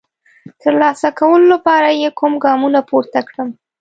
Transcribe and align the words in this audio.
د 0.47 0.49
ترلاسه 0.61 1.09
کولو 1.19 1.45
لپاره 1.53 1.87
یې 2.01 2.09
کوم 2.19 2.33
ګامونه 2.45 2.79
پورته 2.89 3.19
کړم؟ 3.27 3.49